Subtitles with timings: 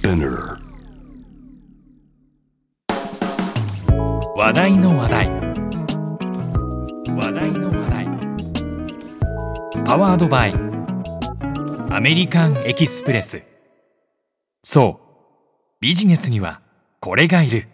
[0.00, 0.56] Spinner
[4.34, 5.28] 話題の話題。
[7.16, 8.06] 話題の話題。
[9.84, 10.54] パワードバイ。
[11.90, 13.42] アメリカンエキスプレス。
[14.64, 15.82] そう。
[15.82, 16.62] ビジネスには
[17.00, 17.68] これがいる。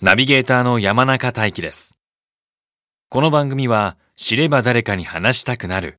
[0.00, 1.98] ナビゲーターの山中大輝です。
[3.10, 5.98] この番組は知れば誰かに話したくなる。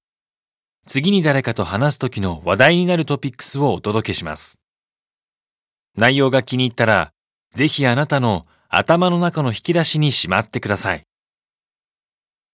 [0.87, 4.59] 次に誰かと話す時の話題になるトピックスをお届けします
[5.95, 7.11] 内容が気に入ったら
[7.53, 11.03] ぜひあなたの頭の中の引き出しにしまってください。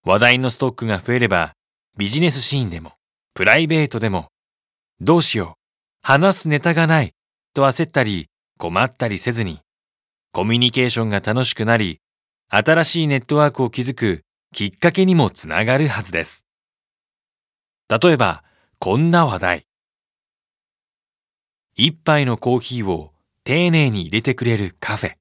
[0.04, 1.52] 話題のストックが増えれば、
[1.96, 2.92] ビジネスシーンでも、
[3.34, 4.28] プライベートでも、
[5.00, 5.60] どうしよう、
[6.02, 7.12] 話すネタがない、
[7.52, 8.26] と焦ったり、
[8.58, 9.60] 困ったりせずに、
[10.32, 12.00] コミュニケーションが楽しくなり、
[12.48, 14.22] 新しいネットワークを築く
[14.52, 16.43] きっかけにもつながるはずです。
[17.88, 18.42] 例えば、
[18.78, 19.66] こんな話題。
[21.76, 23.12] 一杯のコーヒーを
[23.44, 25.16] 丁寧に入れてくれるカフェ。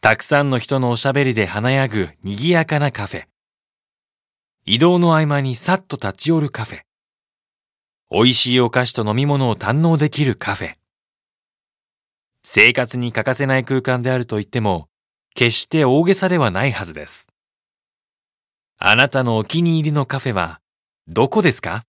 [0.00, 3.24] たくさんの人のおしゃべりで華やぐ賑やかなカフェ。
[4.64, 6.82] 移動の合間にさっと立ち寄るカフェ。
[8.12, 10.74] 美味しいお菓子と飲み物を堪能できるカフェ。
[12.44, 14.88] 生活に欠かせない空間であると言っても、
[15.34, 17.32] 決して大げさではないはずです。
[18.78, 20.60] あなたのお気に入りのカフェは、
[21.12, 21.82] どこですか？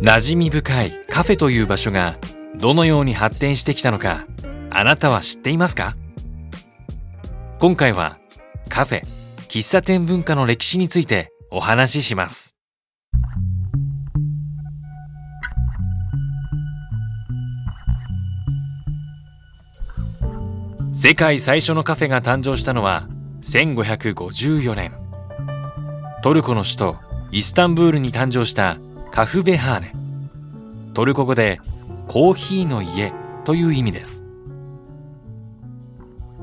[0.00, 2.16] 馴染み深いカフェという場所が
[2.54, 4.28] どのように発展してきたのか
[4.70, 5.96] あなたは知っていますか？
[7.58, 8.16] 今回は
[8.68, 9.00] カフェ
[9.48, 12.54] 喫茶店文化の歴史についてお話しします。
[20.94, 23.08] 世界最初のカフェが誕生したのは
[23.40, 24.92] 1554年。
[26.22, 26.96] トルコの首都
[27.30, 28.76] イスタンブールに誕生した
[29.10, 29.94] カフベハーネ。
[30.92, 31.60] トルコ語で
[32.08, 34.26] コーヒーの家という意味です。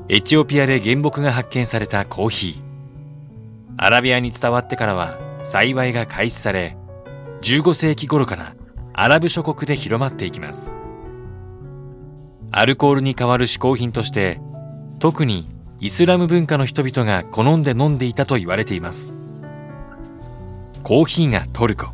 [0.08, 2.62] エチオピアで原木が発見されたコーヒー。
[3.76, 6.76] アラビアに伝わってからは栽培が開始され
[7.42, 8.56] 15世紀頃から
[8.94, 10.79] アラブ諸国で広まっていきます。
[12.52, 14.40] アルコールに代わる嗜好品として
[14.98, 15.46] 特に
[15.78, 19.14] イスラム文化の人々が好んで飲んでいたと言われています。
[20.82, 21.86] コーヒーがトルコ。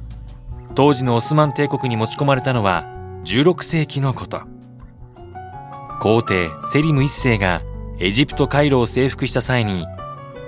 [0.74, 2.84] 当時のオスマン帝国に持ち込まれたのは
[3.24, 4.42] 16世紀のこと。
[6.00, 7.62] 皇帝セリム1世が
[7.98, 9.86] エジプトカイロを征服した際に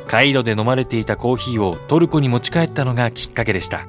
[0.07, 3.87] カイロで飲まれていたコーヒーをトルコに持ち帰ったのがきっかけでした。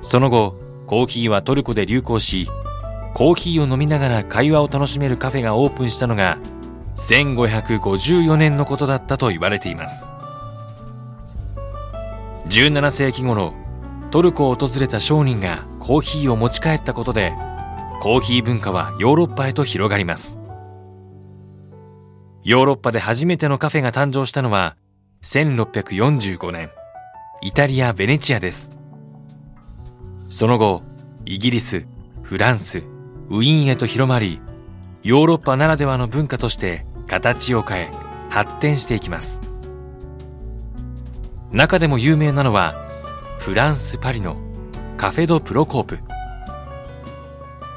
[0.00, 2.48] その後コーヒーはトルコで流行し
[3.16, 6.36] コーヒーを飲みながら会話を楽しめるカフェがオープンしたのが
[6.96, 10.10] 1554年のことだったと言われています。
[12.50, 13.54] 17世紀頃
[14.10, 17.32] トルコを訪れた商人がコーヒーを持ち帰ったことで
[18.02, 20.38] コーヒー文化はヨーロッパへと広がります。
[22.44, 24.76] ヨーロッパで初めてのカフェが誕生したのは
[25.22, 26.68] 1645年
[27.40, 28.76] イタリア・ベネチアです。
[30.28, 30.82] その後
[31.24, 31.86] イギリス
[32.22, 32.82] フランス
[33.28, 34.40] ウィーンへと広まり
[35.02, 37.90] ヨーロッパならではの文化として形を変え
[38.30, 39.40] 発展していきます。
[41.52, 42.74] 中でも有名なのは
[43.38, 44.36] フランス・パリの
[44.96, 45.98] カフェ・ド・プロコープ。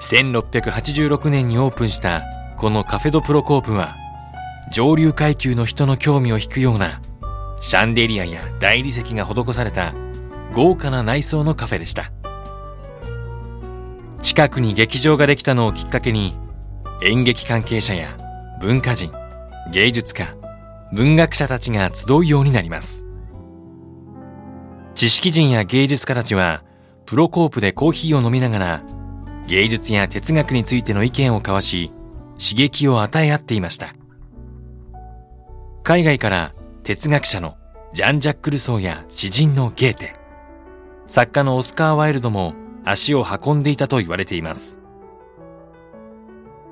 [0.02, 2.24] 1686年にオープンした
[2.58, 3.96] このカフェ・ド・プロコープは
[4.72, 7.02] 上流階級の人の興味を引くような
[7.62, 9.94] シャンデリアや大理石が施された
[10.54, 12.12] 豪華な内装のカフェでした。
[14.40, 16.34] 近くに劇場ができたのをきっかけに
[17.04, 18.16] 演劇関係者や
[18.62, 19.12] 文化人
[19.74, 20.34] 芸術家
[20.94, 23.06] 文学者たちが集うようになります。
[24.96, 26.64] 知識人や芸術家たちは
[27.06, 28.84] プロコープでコーヒーを飲みながら
[29.46, 31.92] 芸術や哲学についての意見を交わし
[32.40, 33.94] 刺激を与え合っていました。
[35.84, 36.54] 海外から
[36.84, 37.58] 哲学者の
[37.92, 40.16] ジャン・ジャック・ルソーや詩人のゲーテ。
[41.08, 42.54] 作家のオスカー・ワイルドも
[42.90, 44.80] 足を運んでいたと言われています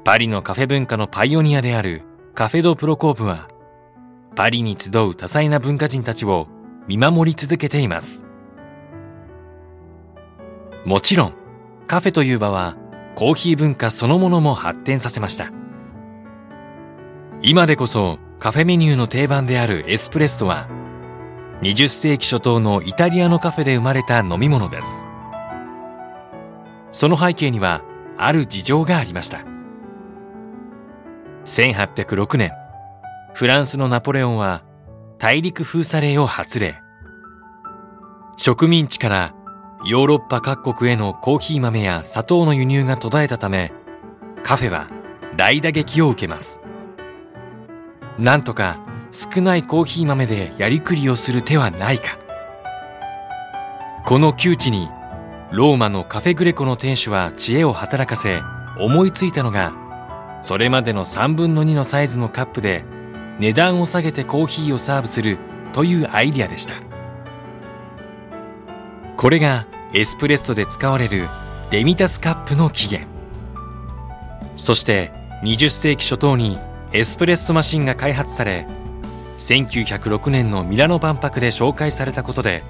[0.04, 2.04] パリのカフェ文化のパイオニアである
[2.34, 3.50] カフェ・ド・プロコープは
[4.38, 6.48] パリに集う多彩な文化人たちを
[6.88, 8.28] 見守り続けています。
[10.86, 11.34] もちろん、
[11.88, 12.78] カフェという場は
[13.16, 15.52] コーヒー文化そのものも発展させました。
[17.42, 20.70] 今でこそカフェメニューの定番であるエスプレッソは
[21.62, 25.10] 20世紀初頭のイタリアのカフェで生まれた飲み物です。
[26.92, 27.82] その背景には
[28.18, 29.44] ある事情がありました。
[31.46, 32.52] 1806年
[33.34, 34.64] フランスのナポレオンは
[35.18, 36.76] 大陸封鎖令を発令。
[38.38, 39.34] 植民地から
[39.86, 43.72] ヨーロッパ各国へのコーヒー豆や砂糖の輸入が途絶えたため
[44.44, 44.88] カフェは
[45.36, 46.62] 大打撃を受けます。
[48.18, 48.80] なんとか
[49.12, 52.18] 少ないコーヒー豆でやりくりをする手はないか。
[54.06, 54.90] この窮地に
[55.52, 58.42] ローマのカフェグレコの店主は知恵を働かせ
[58.80, 62.84] 思いついたのがそれまでの3分の2のサイズのカップで
[63.40, 65.38] 値段を下げてコーヒーをサーブする
[65.72, 66.74] というアイディアでした。
[69.16, 71.30] これがエスプレッソで使われる
[71.72, 73.10] デミタスカップの起源。
[74.56, 75.12] そして
[75.44, 76.58] 20世紀初頭に
[76.92, 78.68] エスプレッソマシンが開発され
[79.38, 82.64] 1906年のミラノ万博で紹介されたことで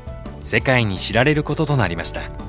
[0.44, 2.46] 世界に知られることとなりました。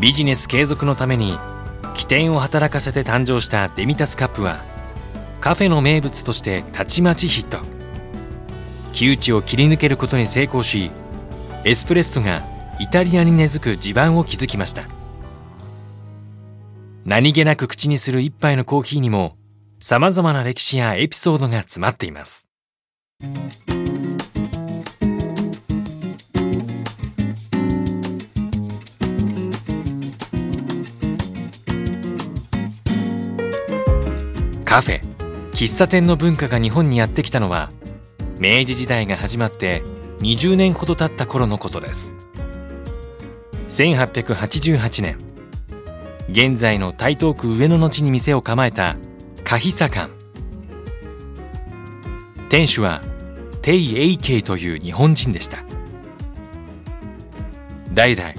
[0.00, 1.38] ビジネス継続のために
[1.94, 4.62] 起点を働かせて誕生したデミタスカップは
[5.40, 7.58] カフェの名物としてたちまちヒット。
[8.92, 10.90] 窮地を切り抜けることに成功し
[11.64, 12.42] エスプレッソが
[12.80, 14.84] イタリアに根付く地盤を築きました。
[17.04, 19.36] 何気なく口にする一杯のコーヒーにも
[19.80, 22.48] 様々な歴史やエピソードが詰まっています。
[34.68, 35.00] カフェ。
[35.52, 37.70] 喫茶店の文化が日本にやってきたのは
[38.38, 39.82] 明治時代が始まって
[40.18, 42.14] 20年ほど経った頃のことです。
[43.70, 45.16] 1888年
[46.28, 48.96] 現在の台東区上野の地に店を構えた
[49.42, 50.10] カヒサ館
[52.50, 53.00] 店主は
[53.62, 55.64] テイ・エイケイという日本人でした。
[57.94, 58.34] 代々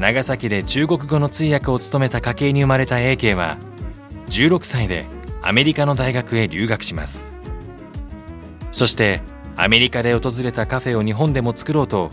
[0.00, 3.58] 長崎で中国語の通訳を務めた家系に生まれたエイケイは
[4.28, 5.04] 16歳で
[5.46, 7.32] アメリカの大学へ留学します。
[8.72, 9.22] そして
[9.54, 12.10] アメリカで訪れたカフェを日本でも作ろうと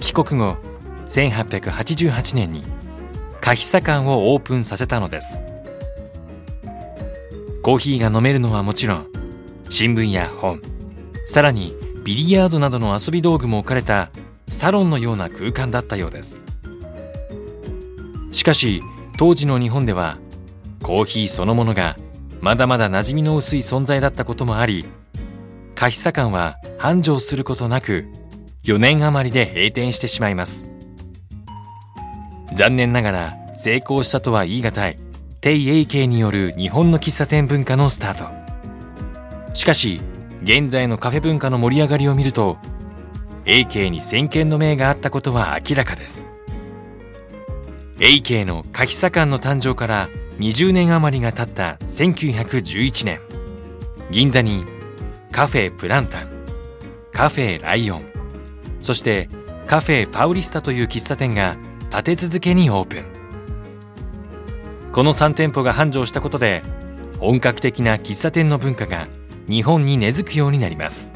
[0.00, 0.58] 帰国後
[1.06, 2.64] 1888年に
[3.40, 5.46] カヒサ館をオープンさせたのです。
[7.62, 9.06] コーヒーが飲めるのはもちろん
[9.70, 10.60] 新聞や本
[11.24, 14.10] さらにビリヤードなどの遊び道具も置かれた
[14.48, 16.44] サロンのような空間だったようです。
[18.32, 18.82] しかし
[19.16, 20.18] 当時の日本では
[20.82, 21.96] コーヒーそのものが
[22.40, 24.84] まだまだ馴染みの薄い存在だったこともあり
[25.74, 28.06] カヒサ館は繁盛することなく
[28.64, 30.70] 4年余りで閉店してしまいます。
[32.54, 34.96] 残念ながら成功したとは言い難い
[35.40, 39.54] テイエイケイによる日本の喫茶店文化のスタート。
[39.54, 40.00] しかし
[40.42, 42.58] 現在のカフェ文化の盛り上がりを見ると
[43.44, 46.28] エイケイに先見の明があったことは明らかです。
[48.00, 53.20] エイケイのカヒサ館の誕生から20年余りが経った1911年
[54.10, 54.64] 銀座に
[55.32, 56.30] カフェプランタン
[57.12, 58.04] カフェライオン
[58.80, 59.28] そして
[59.66, 61.56] カフェパウリスタという喫茶店が
[61.90, 63.04] 立て続けにオープン。
[64.92, 66.62] この3店舗が繁盛したことで
[67.18, 69.08] 本格的な喫茶店の文化が
[69.48, 71.14] 日本に根付くようになります。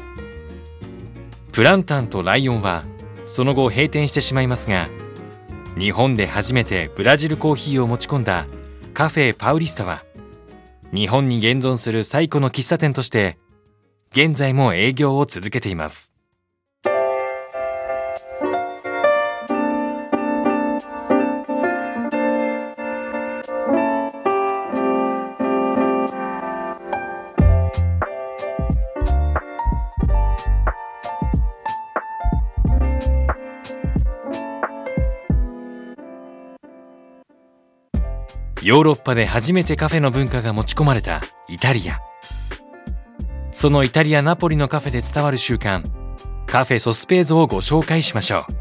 [1.53, 2.83] プランタンとライオンは
[3.25, 4.89] その後閉店してしまいますが
[5.77, 8.47] 日本で初めてブラジルコーヒーを持ち込んだ
[8.93, 10.03] カフェパウリスタは
[10.93, 13.37] 日本に現存する最古の喫茶店として
[14.11, 16.13] 現在も営業を続けています。
[38.63, 41.99] ヨーロッパで初めてカフェの文化が持ち込まれたイタリア。
[43.51, 45.83] そのイタリア・ナポリのカフェで伝わる習慣
[46.45, 48.51] カフェソスペーゾをご紹介しましょう。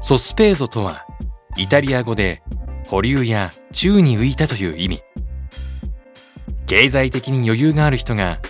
[0.00, 1.06] ソスペーゾとは
[1.56, 2.42] イタリア語で
[2.88, 5.02] 保留や宙に浮いたという意味。
[6.66, 8.40] 経済的に余裕がある人が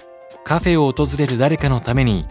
[0.44, 2.24] カフェを訪れる誰かのために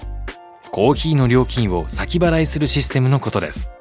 [0.72, 3.74] コーヒーの料金を先払いするシステムのことです。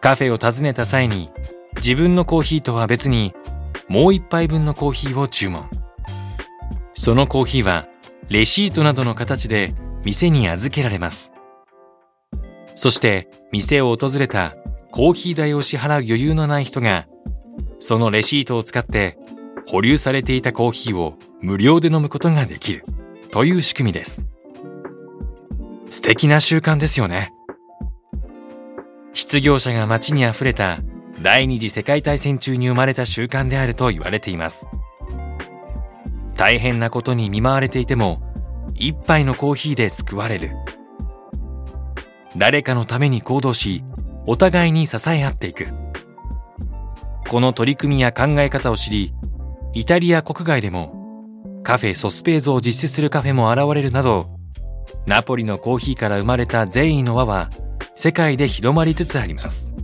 [0.00, 1.30] カフェを訪ねた際に
[1.76, 3.34] 自分のコーヒーとは別に
[3.88, 5.68] もう一杯分のコーヒーを注文。
[6.94, 7.86] そのコーヒーは
[8.28, 9.72] レシートなどの形で
[10.04, 11.32] 店に預けられます。
[12.74, 14.54] そして店を訪れた
[14.90, 17.06] コーヒー代を支払う余裕のない人が
[17.78, 19.18] そのレシートを使って
[19.66, 22.84] 保留されていたコーヒーを無料で飲むことができる
[23.30, 24.24] という仕組みです。
[25.90, 27.32] 素敵な習慣ですよね。
[29.12, 30.78] 失業者が街に溢れた
[31.22, 34.68] 第二次世界大戦中に生まれた習慣であると言われています。
[36.34, 38.22] 大変なことに見舞われていても
[38.74, 40.52] 一杯のコーヒーで救われる。
[42.36, 43.84] 誰かのために行動し
[44.26, 45.66] お互いに支え合っていく。
[47.30, 49.14] この取り組みや考え方を知り
[49.72, 54.36] イタリア国外でもカフェソスペーズを実施するカフェも現れるなど
[55.06, 57.48] ナポリのコーヒーから生まれた善意の輪は
[58.00, 59.74] 世界で広まりつつあります。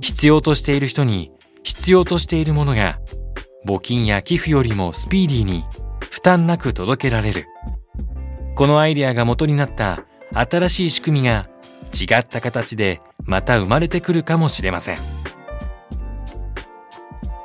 [0.00, 1.32] 必要としている人に
[1.64, 3.00] 必要としているものが
[3.66, 5.64] 募金や寄付よりもスピーディーに
[6.08, 7.46] 負担なく届けられる。
[8.54, 11.48] このアイデアが元になった新しい仕組みが
[11.92, 14.98] 違った形でまた生まれてくるかもしれません。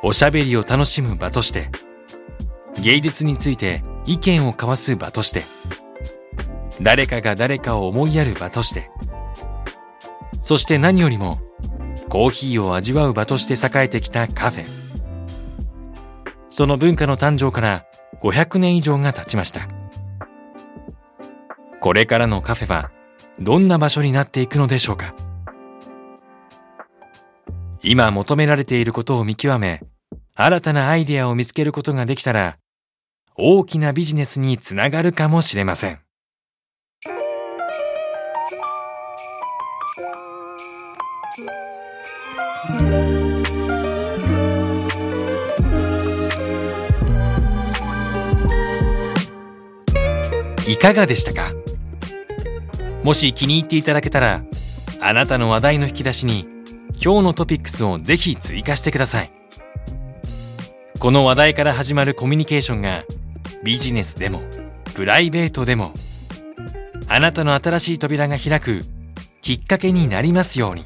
[0.04, 1.72] おしゃべりを楽しむ場として
[2.84, 5.42] 芸術について意見を交わす場として
[6.80, 8.90] 誰かが誰かを思いやる場として。
[10.42, 11.40] そして何よりも
[12.10, 14.66] コーヒーを味わう場として栄えてきたカフェ。
[16.50, 17.86] その文化の誕生から
[18.22, 19.68] 500年以上が経ちました。
[21.80, 22.92] これからのカフェは
[23.40, 25.16] どんな場所になっていくのでしょうか。
[27.82, 29.82] 今求められていることを見極め
[30.36, 32.58] 新たなアイデアを見つけることができたら
[33.36, 36.00] 大きなビジネスにつながるかもしれません。
[50.68, 51.53] いかがでしたか？
[53.01, 54.44] もし気に入っていただけたら
[55.01, 56.46] あなたの話題の引き出しに
[57.03, 59.32] 今日のトピックスをぜひ追加してください。
[61.00, 63.03] この話題から始まるコミュニケーションが
[63.63, 64.44] ビジネスでも
[64.94, 65.94] プライベートでも
[67.08, 68.84] あなたの新しい扉が開く
[69.41, 70.86] きっかけになりますように。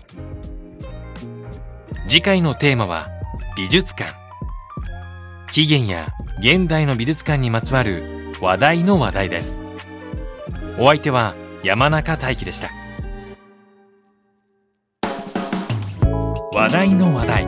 [2.08, 3.10] 次回のテーマは
[3.58, 4.14] 美術館。
[5.52, 6.08] 起源や
[6.38, 9.64] 現代の美術館にまつわる話題の話題です。
[10.78, 11.34] お相手は
[11.64, 12.70] 山中大輝でした。
[16.54, 17.46] 話題の話題。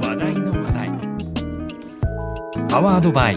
[0.00, 0.90] 話題の話題。
[2.70, 3.36] パワードバイ。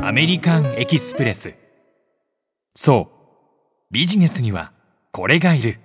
[0.00, 1.54] アメリカンエキスプレス。
[2.74, 3.92] そう。
[3.92, 4.72] ビジネスには
[5.12, 5.80] これがいる。